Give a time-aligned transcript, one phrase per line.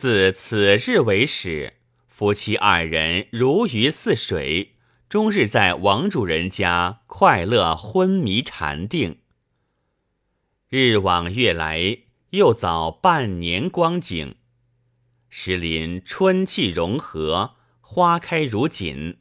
[0.00, 1.74] 自此日为始，
[2.08, 4.76] 夫妻二人如鱼似水，
[5.10, 9.18] 终日在王主人家快乐昏迷禅定。
[10.70, 11.98] 日往月来，
[12.30, 14.36] 又早半年光景，
[15.28, 19.18] 石林春气融合，花开如锦，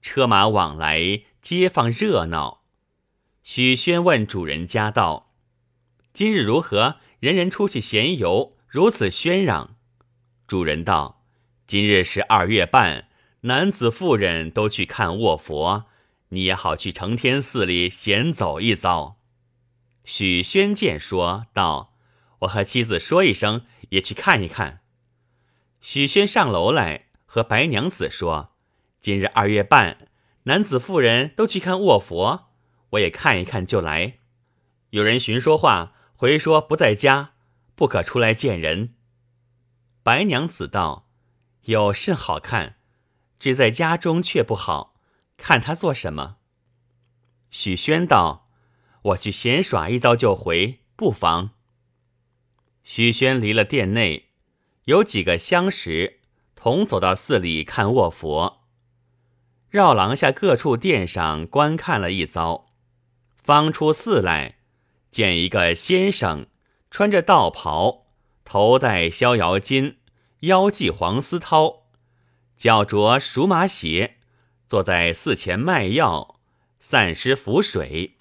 [0.00, 2.62] 车马往来，街坊热闹。
[3.42, 5.32] 许宣问主人家道
[6.14, 6.98] ：“今日如何？
[7.18, 9.71] 人人出去闲游，如此喧嚷。”
[10.52, 11.24] 主人道
[11.66, 13.08] ：“今日是二月半，
[13.44, 15.86] 男子妇人都去看卧佛，
[16.28, 19.16] 你也好去承天寺里闲走一遭。”
[20.04, 21.94] 许宣见说道
[22.40, 24.82] ：“我和妻子说一声，也去看一看。”
[25.80, 28.52] 许宣上楼来，和白娘子说
[29.00, 30.06] ：“今日二月半，
[30.42, 32.50] 男子妇人都去看卧佛，
[32.90, 34.18] 我也看一看就来。
[34.90, 37.32] 有人寻说话，回说不在家，
[37.74, 38.92] 不可出来见人。”
[40.02, 41.08] 白娘子道
[41.66, 42.76] ：“有甚好看？
[43.38, 44.94] 只在家中却不好，
[45.36, 46.38] 看他做什么？”
[47.50, 48.48] 许宣道
[49.02, 51.50] ：“我去闲耍一遭就回，不妨。”
[52.82, 54.30] 许宣离了殿内，
[54.86, 56.20] 有几个相识，
[56.56, 58.64] 同走到寺里看卧佛，
[59.70, 62.72] 绕廊下各处殿上观看了一遭，
[63.36, 64.58] 方出寺来，
[65.10, 66.48] 见一个先生
[66.90, 68.01] 穿着道袍。
[68.44, 69.96] 头戴逍遥巾，
[70.40, 71.82] 腰系黄丝绦，
[72.56, 74.18] 脚着熟麻鞋，
[74.68, 76.40] 坐在寺前卖药，
[76.78, 78.18] 散施符水。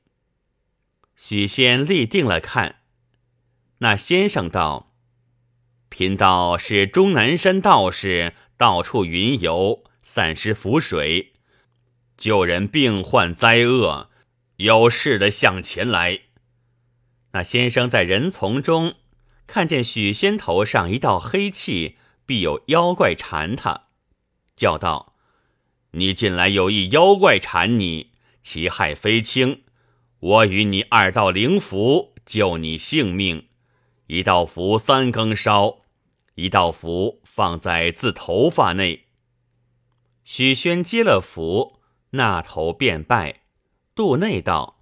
[1.15, 2.81] 许仙立定了看，
[3.79, 4.93] 那先生道
[5.89, 11.33] ：“贫道是终南山道士，到处云游，散施符水，
[12.17, 14.09] 救人病患灾厄，
[14.57, 16.21] 有事的向前来。”
[17.33, 18.95] 那先生在人丛中。
[19.51, 23.87] 看见许仙头上一道黑气，必有妖怪缠他，
[24.55, 25.17] 叫道
[25.91, 29.63] ：“你近来有一妖怪缠你，其害非轻。
[30.19, 33.49] 我与你二道灵符，救你性命。
[34.07, 35.79] 一道符三更烧，
[36.35, 39.07] 一道符放在自头发内。”
[40.23, 41.81] 许仙接了符，
[42.11, 43.41] 那头便拜，
[43.93, 44.81] 肚内道：“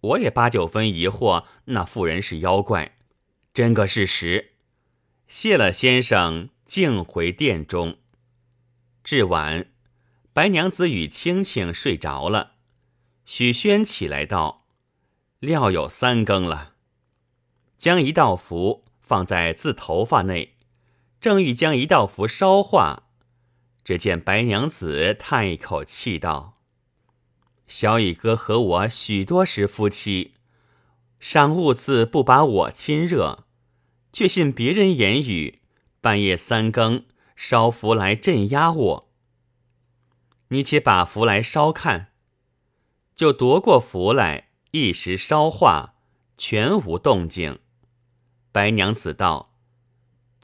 [0.00, 2.92] 我也八九分疑惑，那妇人是妖怪。”
[3.56, 4.52] 真个是实，
[5.28, 7.96] 谢了先生，径回殿中。
[9.02, 9.68] 至晚，
[10.34, 12.56] 白娘子与青青睡着了。
[13.24, 14.66] 许宣起来道
[15.40, 16.74] ：“料有三更了。”
[17.78, 20.56] 将一道符放在自头发内，
[21.18, 23.04] 正欲将一道符烧化，
[23.82, 26.60] 只见白娘子叹一口气道
[27.66, 30.34] ：“小乙哥和我许多时夫妻，
[31.18, 33.44] 尚兀自不把我亲热。”
[34.16, 35.60] 却信别人言语，
[36.00, 37.04] 半夜三更
[37.36, 39.10] 烧符来镇压我。
[40.48, 42.12] 你且把符来烧看，
[43.14, 45.96] 就夺过符来，一时烧化，
[46.38, 47.58] 全无动静。
[48.52, 49.54] 白娘子道：“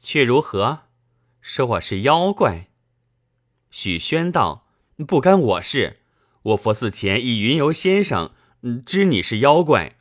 [0.03, 0.81] 却如何？
[1.41, 2.69] 说我是妖怪？”
[3.73, 4.69] 许宣道
[5.09, 6.01] ：“不干我事。
[6.43, 8.33] 我佛寺前一云游先生，
[8.85, 9.97] 知你是妖怪。”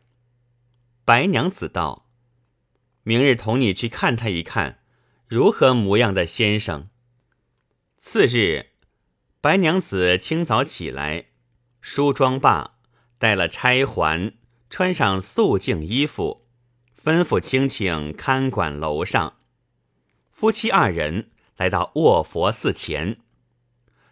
[1.05, 2.09] 白娘子道。
[3.03, 4.79] 明日同你去看他一看，
[5.27, 6.89] 如何模样的先生。
[7.97, 8.67] 次日，
[9.39, 11.25] 白娘子清早起来，
[11.81, 12.77] 梳妆罢，
[13.17, 14.33] 带了钗环，
[14.69, 16.47] 穿上素净衣服，
[17.03, 19.37] 吩咐青青看管楼上。
[20.29, 23.17] 夫妻二人来到卧佛寺前，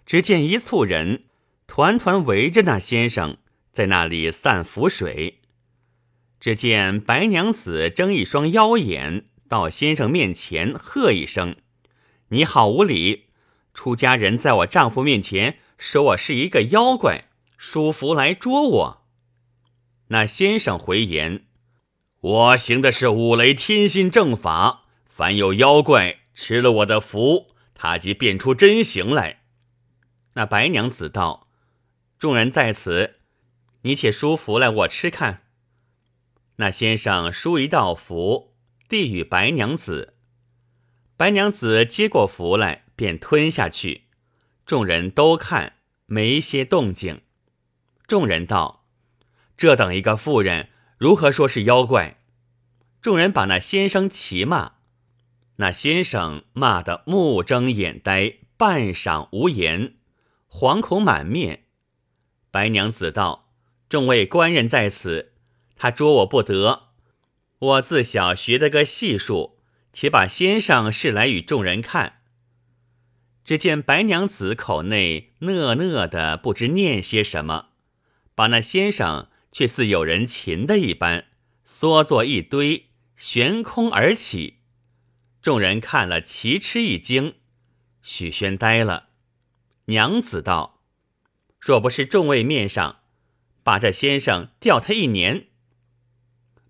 [0.05, 1.25] 只见一簇人
[1.67, 3.37] 团团围着那先生，
[3.71, 5.38] 在那里散符水。
[6.39, 11.57] 只见白娘子睁一双妖眼，到先生面前喝一声
[12.29, 13.25] ：“你好无礼！
[13.73, 17.25] 出家人在我丈夫面前说我是一个妖怪，
[17.57, 19.05] 叔符来捉我。”
[20.07, 21.45] 那先生回言
[22.21, 29.41] ：“我行的是五雷天心正法，凡有妖怪吃了我的符，他即变出真形来。”
[30.33, 31.47] 那白娘子道
[32.17, 33.15] ：“众人在此，
[33.81, 35.43] 你且书符来，我吃看。”
[36.61, 38.53] 那先生书一道符，
[38.89, 40.15] 递与白娘子。
[41.15, 44.09] 白娘子接过符来，便吞下去。
[44.65, 47.21] 众人都看，没些动静。
[48.05, 48.83] 众人道
[49.55, 50.67] ：“这等一个妇人，
[50.97, 52.17] 如何说是妖怪？”
[53.01, 54.73] 众人把那先生齐骂。
[55.55, 59.95] 那先生骂得目睁眼呆，半晌无言，
[60.51, 61.67] 惶恐满面。
[62.51, 63.53] 白娘子道
[63.87, 65.31] ：“众位官人在此。”
[65.81, 66.89] 他捉我不得，
[67.57, 69.59] 我自小学得个戏术，
[69.93, 72.19] 且把先生示来与众人看。
[73.45, 77.69] 只见白娘子口内讷讷的，不知念些什么，
[78.35, 81.27] 把那先生却似有人擒的一般，
[81.63, 84.57] 缩作一堆，悬空而起。
[85.41, 87.35] 众人看了，齐吃一惊。
[88.01, 89.07] 许宣呆了。
[89.85, 90.81] 娘子道
[91.57, 92.99] ：“若不是众位面上，
[93.63, 95.45] 把这先生吊他一年。”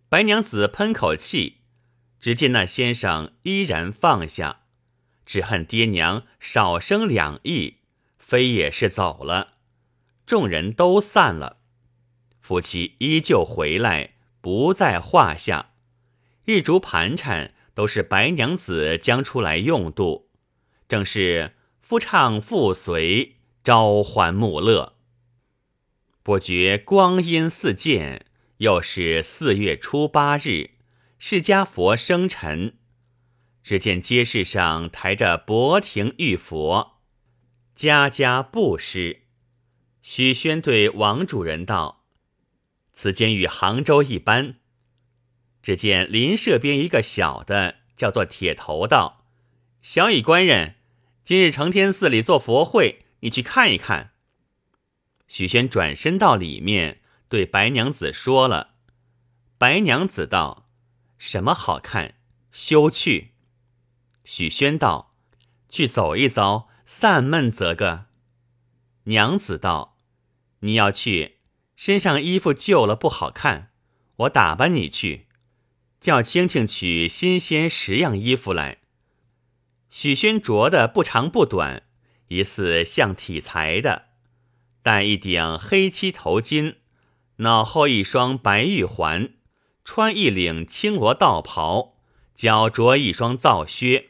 [0.10, 1.58] 白娘子喷口气，
[2.20, 4.62] 只见那先生依然放下。
[5.24, 7.76] 只恨爹娘少生两意，
[8.18, 9.58] 非也是走了。
[10.26, 11.58] 众人都散了，
[12.42, 15.74] 夫妻依旧回来，不在话下。
[16.44, 20.32] 日烛盘缠都是白娘子将出来用度，
[20.88, 24.96] 正是夫唱妇随，朝欢暮乐。
[26.24, 28.26] 不觉光阴似箭，
[28.60, 30.72] 又是四月初八日，
[31.18, 32.78] 释迦佛生辰。
[33.64, 37.00] 只见街市上抬着薄亭玉佛，
[37.74, 39.22] 家家布施。
[40.02, 42.04] 许宣对王主人道
[42.92, 44.56] ：“此间与杭州一般。”
[45.64, 49.26] 只见邻舍边一个小的叫做铁头道
[49.82, 50.76] ：“小乙官人，
[51.24, 54.12] 今日承天寺里做佛会，你去看一看。”
[55.30, 58.76] 许宣转身到里面，对白娘子说了。
[59.58, 60.68] 白娘子道
[61.18, 62.16] ：“什么好看？
[62.52, 63.34] 休去。”
[64.26, 65.16] 许宣道
[65.70, 68.08] ：“去走一遭，散闷则个。”
[69.06, 69.98] 娘子道
[70.62, 71.38] ：“你要去，
[71.76, 73.72] 身上衣服旧了不好看，
[74.18, 75.28] 我打扮你去，
[76.02, 78.80] 叫青青取新鲜十样衣服来。”
[79.92, 81.84] 许宣着的不长不短，
[82.28, 84.10] 疑似像体裁的，
[84.84, 86.76] 戴一顶黑漆头巾，
[87.42, 89.30] 脑后一双白玉环，
[89.86, 91.96] 穿一领青罗道袍，
[92.36, 94.10] 脚着一双皂靴。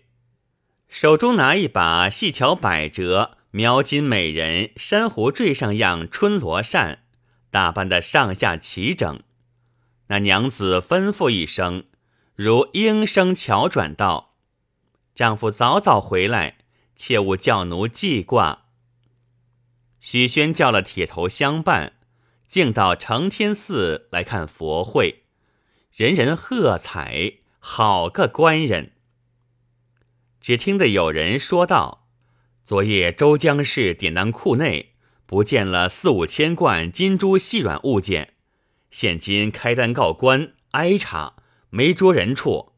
[0.87, 7.03] 手中拿一把细巧百折、描金美人、珊瑚坠上样春罗扇，
[7.51, 9.21] 打扮得上下齐整。
[10.07, 11.83] 那娘子吩咐一声，
[12.35, 14.33] 如应声巧转道
[15.13, 16.57] ：“丈夫早早回来，
[16.95, 18.63] 切勿叫奴记挂。”
[20.01, 21.93] 许宣叫了铁头相伴，
[22.49, 25.25] 竟到承天寺来看佛会，
[25.93, 28.93] 人人喝彩，好个官人。
[30.41, 32.07] 只听得有人说道
[32.65, 34.95] ：“昨夜周江氏典当库内
[35.27, 38.33] 不见了四五千贯金珠细软物件，
[38.89, 41.35] 现今开单告官挨查，
[41.69, 42.73] 没捉人处。”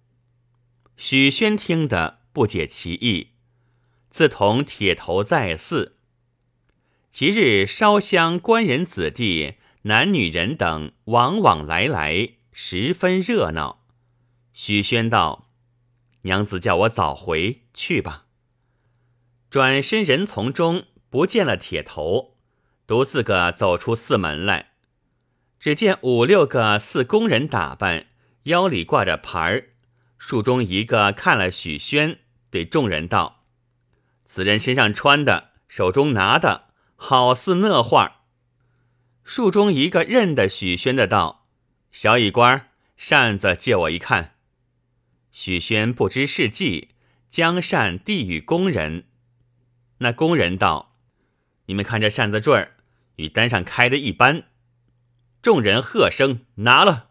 [0.97, 3.29] 许宣听得不解其意，
[4.09, 5.95] 自同铁头在寺，
[7.09, 13.85] 即日烧香，官人子弟、男女人等往往来来，十分热闹。
[14.53, 15.47] 许宣道。
[16.23, 18.25] 娘子叫我早回去吧。
[19.49, 22.37] 转身人丛中不见了铁头，
[22.85, 24.73] 独自个走出寺门来。
[25.59, 28.05] 只见五六个似工人打扮，
[28.43, 29.69] 腰里挂着牌儿。
[30.19, 32.19] 树中一个看了许宣，
[32.51, 33.43] 对众人道
[34.25, 38.11] ：“此人身上穿的，手中拿的，好似那画儿。”
[39.23, 41.47] 树中一个认得许宣的道
[41.91, 44.35] ：“小乙官，扇子借我一看。”
[45.31, 46.89] 许宣不知是计，
[47.29, 49.05] 将扇递与工人。
[49.99, 50.97] 那工人道
[51.67, 52.75] ：“你们看这扇子坠儿，
[53.15, 54.45] 与单上开的一般。”
[55.41, 57.09] 众人喝声拿了，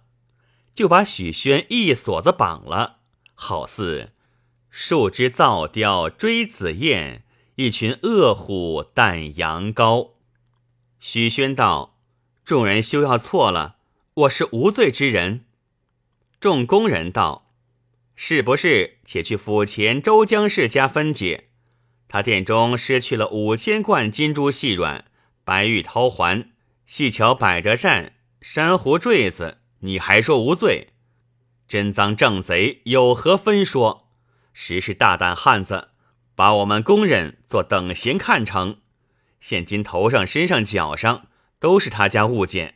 [0.74, 2.98] 就把许宣一锁子绑了，
[3.34, 4.12] 好似
[4.68, 10.10] 树枝造雕追紫燕，一群恶虎啖羊羔。
[11.00, 11.98] 许宣道
[12.44, 13.76] ：“众人休要错了，
[14.14, 15.44] 我是无罪之人。”
[16.40, 17.46] 众工人道。
[18.22, 18.98] 是不是？
[19.04, 21.48] 且去府前周江氏家分解。
[22.06, 25.06] 他店中失去了五千贯金珠细软、
[25.42, 26.50] 白玉绦环、
[26.86, 30.88] 细巧百折扇、珊瑚坠子，你还说无罪？
[31.66, 34.08] 真赃正贼有何分说？
[34.52, 35.88] 实是大胆汉子，
[36.34, 38.78] 把我们工人做等闲看成。
[39.40, 41.28] 现今头上、身上、脚上
[41.60, 42.74] 都是他家物件，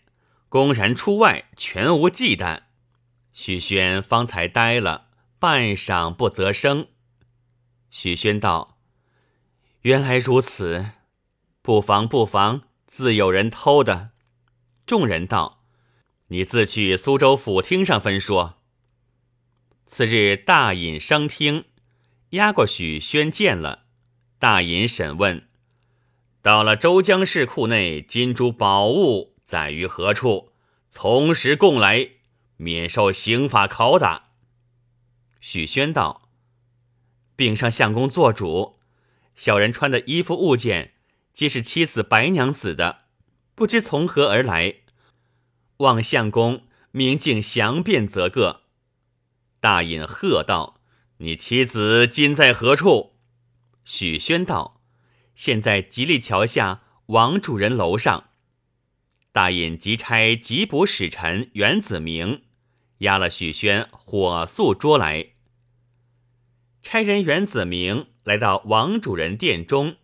[0.49, 2.61] 公然出外，全无忌惮。
[3.33, 5.09] 许宣方才呆了。
[5.41, 6.87] 半晌不择声，
[7.91, 8.79] 许宣道
[9.83, 10.93] ：“原来如此，
[11.61, 14.13] 不妨不妨，自有人偷的。”
[14.87, 15.63] 众人道
[16.29, 18.55] ：“你自去苏州府厅上分说。”
[19.85, 21.67] 次日大隐升厅，
[22.31, 23.85] 押过许宣见了。
[24.39, 25.47] 大隐审问，
[26.45, 30.53] 到了周江市库内，金珠宝物在于何处？
[30.91, 32.11] 从实供来，
[32.59, 34.25] 免受刑法拷打。
[35.41, 36.29] 许宣道
[37.35, 38.79] ：“禀上相公做主，
[39.35, 40.93] 小人穿的衣服物件，
[41.33, 43.05] 皆是妻子白娘子的，
[43.55, 44.81] 不知从何而来，
[45.79, 48.65] 望相公明镜详辨则个。”
[49.61, 50.79] 大隐喝道
[51.17, 53.15] ：“你妻子今在何处？”
[53.87, 54.83] 许宣道
[55.35, 58.31] ：“现在吉利桥下王主人楼上。”
[59.33, 62.43] 大尹急差缉捕使臣袁子明，
[62.99, 65.31] 押了许宣，火速捉来。
[66.83, 69.97] 差人袁子明来到王主人殿中，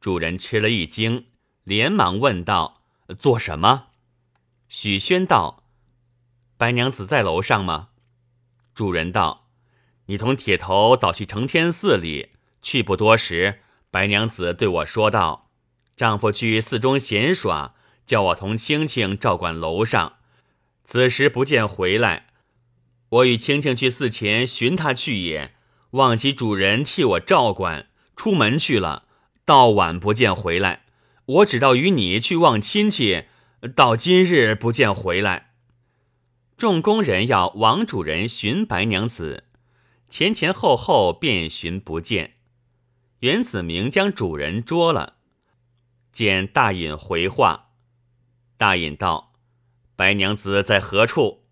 [0.00, 1.26] 主人吃了一惊，
[1.62, 2.82] 连忙问道
[3.16, 3.88] ：“做什么？”
[4.68, 5.62] 许宣道
[6.58, 7.90] ：“白娘子在楼上吗？”
[8.74, 9.46] 主人道
[10.06, 13.60] ：“你同铁头早去承天寺里，去不多时，
[13.94, 15.52] 白娘子对我说道
[15.96, 20.14] ：‘丈夫去寺中闲耍，叫我同青青照管楼上。
[20.84, 22.26] 此时不见回来，
[23.08, 25.54] 我与青青去寺前寻他去也，
[25.92, 27.86] 忘记主人替我照管，
[28.16, 29.04] 出门去了。
[29.44, 30.86] 到晚不见回来，
[31.26, 33.26] 我只道与你去望亲戚，
[33.76, 35.52] 到今日不见回来。’”
[36.58, 39.44] 众工人要王主人寻白娘子，
[40.10, 42.34] 前前后后便寻不见。
[43.20, 45.16] 袁子明将主人捉了，
[46.12, 47.70] 见大隐回话。
[48.56, 49.32] 大隐道
[49.96, 51.44] ：“白娘子在何处？”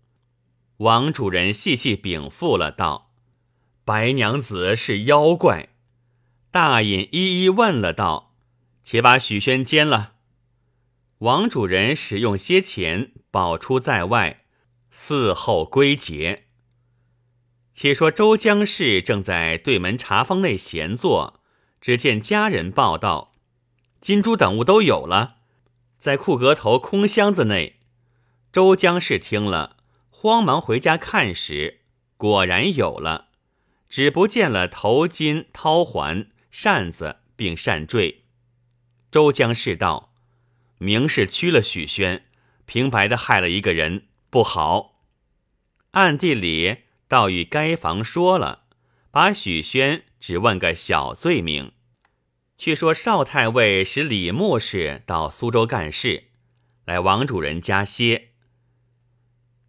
[0.77, 3.11] 王主人细细禀赋了，道
[3.83, 5.69] ：“白娘子是妖怪。”
[6.51, 8.35] 大隐一一问了，道
[8.83, 10.13] ：“且把许宣监了。”
[11.19, 14.41] 王主人使用些钱保出在外。
[14.95, 16.45] 伺候归结。
[17.73, 21.41] 且说周江氏正在对门茶坊内闲坐，
[21.83, 23.33] 只见家人报道：
[23.99, 25.39] 金珠等物都有了，
[25.99, 27.81] 在库阁头空箱子内。
[28.53, 29.75] 周江氏听了，
[30.09, 31.81] 慌忙回家看时，
[32.15, 33.27] 果然有了，
[33.89, 38.23] 只不见了头巾、绦环、扇子，并扇坠。
[39.11, 40.13] 周江氏道
[40.79, 42.23] ：“明是屈了许宣，
[42.65, 45.01] 平白的害了一个人。”不好，
[45.91, 48.63] 暗地里倒与该房说了，
[49.11, 51.73] 把许宣只问个小罪名。
[52.57, 56.29] 却说少太尉使李牧氏到苏州干事，
[56.85, 58.29] 来王主人家歇。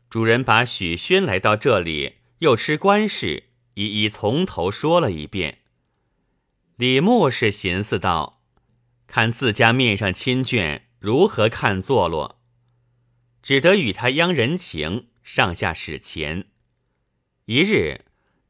[0.08, 5.62] 主人把许宣来到这里，又吃官事，一一从头说了一遍。
[6.76, 8.40] 李牧氏寻思道
[9.08, 12.40] ：“看自家面上亲眷，如何看坐落？”
[13.42, 16.46] 只得与他央人情，上下使钱。
[17.46, 18.04] 一日，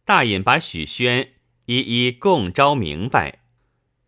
[0.05, 1.34] 大隐把许宣
[1.67, 3.41] 一一共招明白，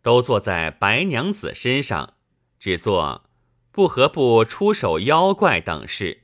[0.02, 2.14] 都坐在白娘子身上，
[2.58, 3.24] 只做
[3.70, 6.22] 不合不出手妖怪等事，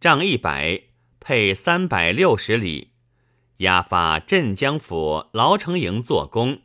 [0.00, 0.82] 账一百，
[1.18, 2.92] 配三百六十里，
[3.58, 6.60] 押发镇江府牢城营做工。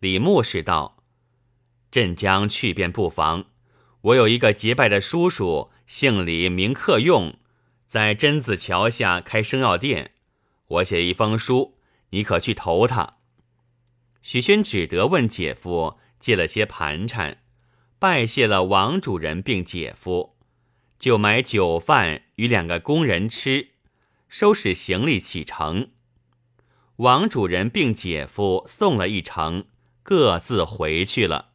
[0.00, 1.02] 李牧士道
[1.90, 3.46] ：“镇江去便不妨，
[4.00, 7.36] 我有一个结拜的叔叔。”姓李名克用，
[7.86, 10.12] 在榛子桥下开生药店。
[10.66, 11.76] 我写一封书，
[12.12, 13.18] 你可去投他。
[14.22, 17.42] 许宣只得问姐夫借了些盘缠，
[17.98, 20.38] 拜谢了王主人并姐夫，
[20.98, 23.72] 就买酒饭与两个工人吃，
[24.28, 25.90] 收拾行李启程。
[26.96, 29.66] 王主人并姐夫送了一程，
[30.02, 31.50] 各自回去了。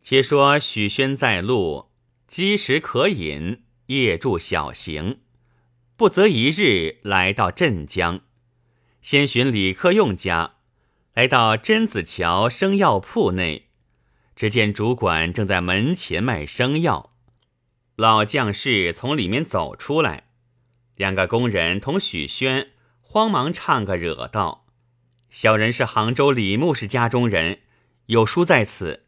[0.00, 1.90] 且说许宣在路。
[2.26, 5.18] 饥食可饮，夜住小行，
[5.96, 8.20] 不择一日来到镇江，
[9.02, 10.56] 先寻李克用家，
[11.14, 13.68] 来到榛子桥生药铺内，
[14.36, 17.12] 只见主管正在门前卖生药，
[17.96, 20.28] 老将士从里面走出来，
[20.96, 24.66] 两个工人同许宣慌忙唱个惹道
[25.30, 27.60] ：“小人是杭州李牧氏家中人，
[28.06, 29.06] 有书在此。”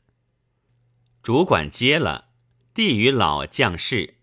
[1.23, 2.31] 主管接了。
[2.75, 4.15] 递与老将士，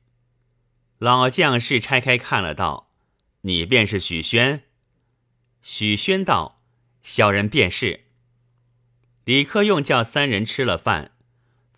[0.97, 2.89] 老将士拆开看了，道
[3.41, 4.63] ：“你便是许宣。”
[5.61, 6.61] 许宣道
[7.03, 8.05] ：“小人便是。”
[9.25, 11.11] 李克用叫三人吃了饭，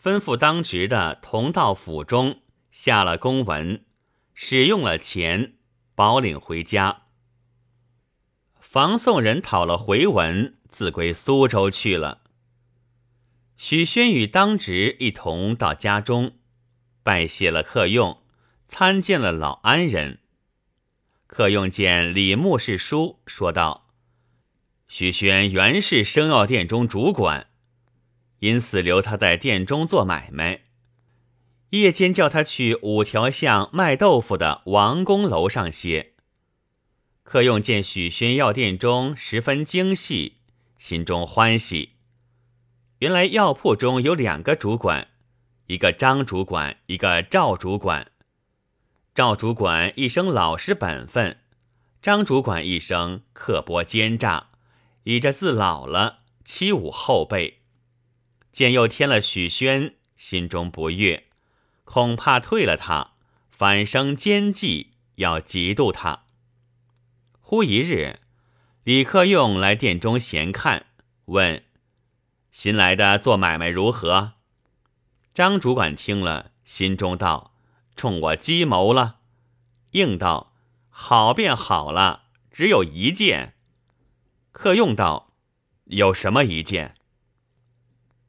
[0.01, 3.83] 吩咐当值的同到府中下了公文，
[4.33, 5.55] 使用了钱，
[5.93, 7.03] 保领回家。
[8.57, 12.21] 房送人讨了回文，自归苏州去了。
[13.57, 16.37] 许宣与当值一同到家中。
[17.03, 18.23] 拜谢了客用，
[18.67, 20.20] 参见了老安人。
[21.31, 23.87] 客用见李牧是书，说道
[24.89, 27.47] ：“许宣原是生药店中主管，
[28.39, 30.63] 因此留他在店中做买卖。
[31.69, 36.15] 夜间叫他去五条巷卖豆腐的王公楼上歇。”
[37.23, 40.39] 客用见许宣药店中十分精细，
[40.77, 41.91] 心中欢喜。
[42.99, 45.07] 原来药铺中有两个主管，
[45.67, 48.10] 一个张主管，一个赵主管。
[49.13, 51.37] 赵主管一生老实本分，
[52.01, 54.47] 张主管一生刻薄奸诈，
[55.03, 57.59] 倚着自老了，欺侮后辈。
[58.53, 61.25] 见又添了许宣，心中不悦，
[61.83, 63.11] 恐怕退了他，
[63.49, 66.23] 反生奸计，要嫉妒他。
[67.41, 68.21] 忽一日，
[68.85, 70.85] 李克用来店中闲看，
[71.25, 71.65] 问
[72.49, 74.35] ：“新来的做买卖如何？”
[75.35, 77.50] 张主管听了，心中道
[77.95, 79.19] ：“冲我计谋了。”
[79.91, 80.53] 应道
[80.89, 83.55] ：“好便好了，只有一件。”
[84.53, 85.33] 客用道
[85.85, 86.95] ：“有什么一件？”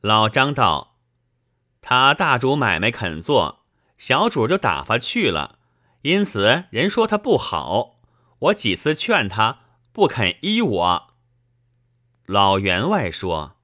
[0.00, 0.96] 老张道
[1.80, 3.64] ：“他大主买卖肯做，
[3.98, 5.58] 小主就打发去了，
[6.02, 8.00] 因此人说他不好。
[8.38, 9.60] 我几次劝他，
[9.92, 11.14] 不肯依我。”
[12.26, 13.56] 老员外说：“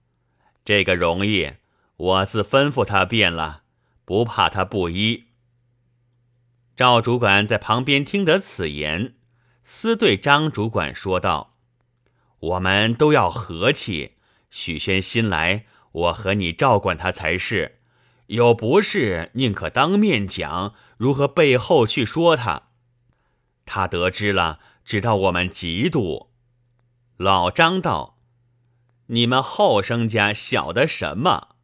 [0.64, 1.55] 这个容易，
[1.97, 3.62] 我自吩咐他便了，
[4.05, 5.26] 不怕他不依。”
[6.78, 9.16] 赵主管在旁边听得此言，
[9.64, 11.56] 私对张主管说道
[12.38, 14.12] ：“我们都要和气，
[14.49, 17.80] 许宣新来。”我和你照管他才是，
[18.26, 22.68] 有不是宁可当面讲，如何背后去说他？
[23.66, 26.28] 他得知了，知道我们嫉妒。
[27.16, 28.18] 老张道
[29.06, 31.56] ：“你们后生家晓得什么？”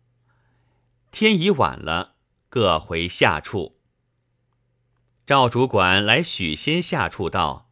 [1.13, 2.15] 天已晚了，
[2.49, 3.74] 各回下处。
[5.27, 7.71] 赵主管来许仙下处道：“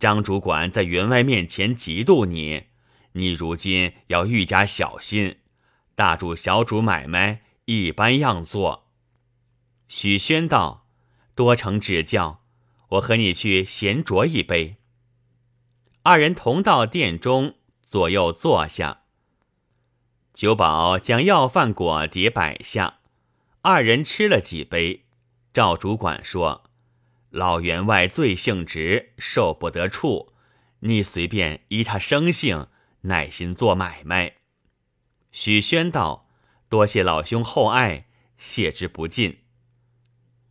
[0.00, 2.64] 张主管在员外面前嫉妒你，
[3.12, 5.36] 你如今要愈加小心。”
[5.94, 8.88] 大主小主买卖一般样做。
[9.86, 10.88] 许宣道
[11.36, 12.42] ：“多承指教，
[12.88, 14.78] 我和你去闲酌一杯。”
[16.02, 17.54] 二人同到店中，
[17.88, 19.02] 左右坐下。
[20.34, 22.98] 酒保将药饭果碟摆下，
[23.62, 25.05] 二人吃了几杯。
[25.56, 26.64] 赵主管说
[27.32, 30.34] ：“老员外最性直，受不得处，
[30.80, 32.66] 你随便依他生性，
[33.00, 34.34] 耐心做买卖。”
[35.32, 36.28] 许宣道
[36.68, 39.44] ：“多谢老兄厚爱，谢之不尽。”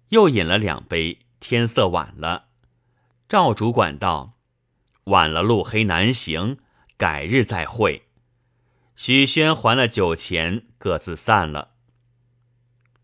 [0.10, 2.48] 又饮了两杯，天色晚了。
[3.30, 4.40] 赵主管道
[5.06, 6.58] ：“晚了路黑难行，
[6.98, 8.08] 改日再会。”
[8.98, 11.75] 许宣还了酒钱，各自散了。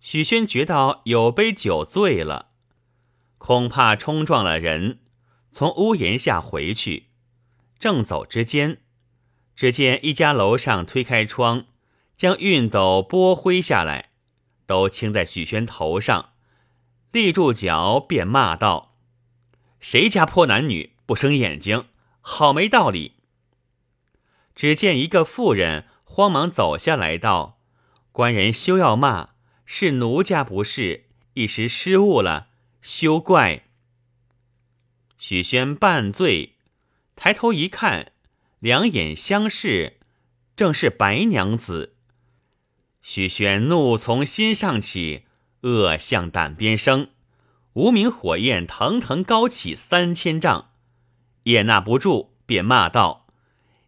[0.01, 2.49] 许宣觉到有杯酒醉了，
[3.37, 4.99] 恐怕冲撞了人，
[5.53, 7.07] 从屋檐下回去，
[7.79, 8.81] 正走之间，
[9.55, 11.65] 只见一家楼上推开窗。
[12.17, 14.11] 将熨斗拨灰下来，
[14.67, 16.33] 都倾在许宣头上，
[17.11, 18.95] 立住脚，便骂道
[19.81, 21.87] ：“谁家泼男女不生眼睛？
[22.21, 23.15] 好没道理！”
[24.53, 27.57] 只见一个妇人慌忙走下来道
[28.13, 29.29] ：“官人休要骂，
[29.73, 31.05] 是奴家不是，
[31.35, 32.49] 一时失误了，
[32.81, 33.63] 休怪。”
[35.17, 36.55] 许宣半醉，
[37.15, 38.11] 抬头一看，
[38.59, 39.97] 两眼相视，
[40.57, 41.95] 正是白娘子。
[43.01, 45.23] 许宣怒从心上起，
[45.61, 47.07] 恶向胆边生，
[47.71, 50.71] 无名火焰腾腾高起三千丈，
[51.43, 53.25] 也纳不住，便骂道：“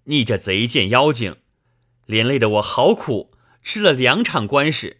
[0.05, 1.35] 你这贼贱妖精，
[2.05, 4.95] 连累的我好苦，吃了两场官司。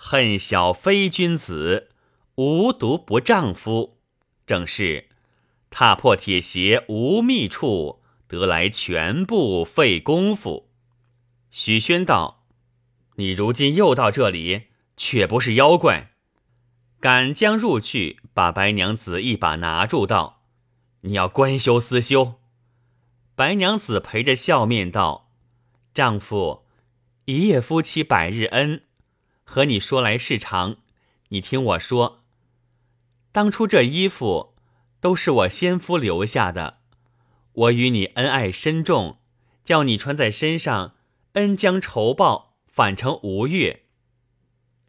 [0.00, 1.90] 恨小非君子，
[2.36, 3.98] 无毒不丈夫，
[4.46, 5.08] 正是
[5.68, 10.70] 踏破铁鞋无觅处，得来全不费功夫。”
[11.50, 12.36] 许宣道。
[13.16, 16.12] 你如今又到这里，却不是妖怪，
[17.00, 20.44] 赶将入去，把白娘子一把拿住，道
[21.02, 22.34] ：“你要官修私修。”
[23.34, 25.32] 白娘子陪着笑面道
[25.92, 26.64] ：“丈夫，
[27.24, 28.84] 一夜夫妻百日恩，
[29.50, 30.76] 和你说来是长。
[31.30, 32.22] 你听我说，
[33.32, 34.54] 当初这衣服
[35.00, 36.80] 都是我先夫留下的，
[37.52, 39.18] 我与你恩爱深重，
[39.64, 40.96] 叫你穿在身上，
[41.32, 43.86] 恩将仇报。”反成吴越。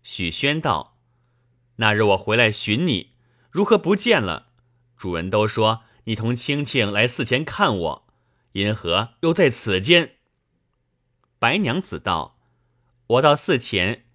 [0.04, 1.00] 许宣道
[1.78, 3.14] ：“那日我回来寻你，
[3.50, 4.50] 如何不见了？
[4.96, 8.08] 主人都说你同青青来寺前看我，
[8.52, 10.18] 因何又在此间？”
[11.40, 12.38] 白娘子道
[13.08, 14.06] ：“我到寺前，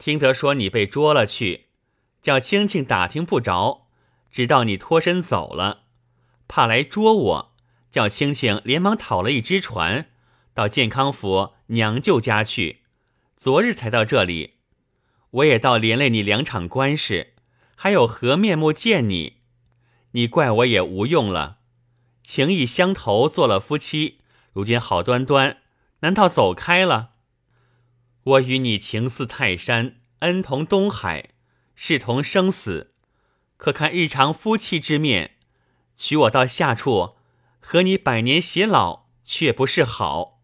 [0.00, 1.66] 听得说你被捉了去，
[2.22, 3.86] 叫青青打听不着，
[4.32, 5.82] 直到你脱身走了，
[6.48, 7.54] 怕来捉我，
[7.90, 10.08] 叫青青连忙讨了一只船，
[10.54, 12.80] 到健康府娘舅家去。”
[13.36, 14.54] 昨日才到这里，
[15.32, 17.34] 我也到连累你两场官事，
[17.76, 19.40] 还有何面目见你？
[20.12, 21.58] 你怪我也无用了，
[22.24, 24.20] 情意相投，做了夫妻，
[24.54, 25.58] 如今好端端，
[26.00, 27.10] 难道走开了？
[28.22, 31.30] 我与你情似泰山，恩同东海，
[31.74, 32.90] 视同生死。
[33.56, 35.36] 可看日常夫妻之面，
[35.96, 37.16] 娶我到下处，
[37.60, 40.42] 和你百年偕老，却不是好。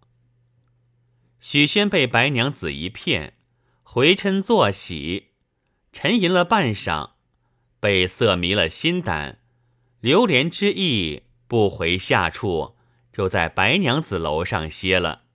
[1.38, 3.34] 许宣被白娘子一骗，
[3.82, 5.32] 回嗔作喜，
[5.92, 7.10] 沉吟了半晌，
[7.78, 9.40] 被色迷了心胆，
[10.00, 12.76] 流连之意，不回下处，
[13.12, 15.25] 就在白娘子楼上歇了。